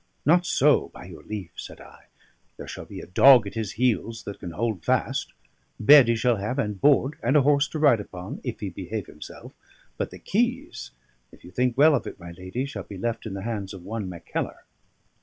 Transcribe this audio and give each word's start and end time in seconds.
"Not 0.25 0.47
so, 0.47 0.89
by 0.95 1.05
your 1.05 1.21
leave," 1.21 1.51
said 1.55 1.79
I. 1.79 2.05
"There 2.57 2.67
shall 2.67 2.85
be 2.85 3.01
a 3.01 3.05
dog 3.05 3.45
at 3.45 3.53
his 3.53 3.73
heels 3.73 4.23
that 4.23 4.39
can 4.39 4.49
hold 4.49 4.83
fast. 4.83 5.31
Bed 5.79 6.07
he 6.07 6.15
shall 6.15 6.37
have, 6.37 6.57
and 6.57 6.81
board, 6.81 7.19
and 7.21 7.37
a 7.37 7.43
horse 7.43 7.67
to 7.67 7.77
ride 7.77 7.99
upon, 7.99 8.41
if 8.43 8.61
he 8.61 8.69
behave 8.71 9.05
himself; 9.05 9.53
but 9.97 10.09
the 10.09 10.17
keys 10.17 10.89
if 11.31 11.43
you 11.45 11.51
think 11.51 11.77
well 11.77 11.93
of 11.93 12.07
it, 12.07 12.19
my 12.19 12.31
lady 12.31 12.65
shall 12.65 12.81
be 12.81 12.97
left 12.97 13.27
in 13.27 13.35
the 13.35 13.43
hands 13.43 13.75
of 13.75 13.83
one 13.83 14.09
Mackellar. 14.09 14.63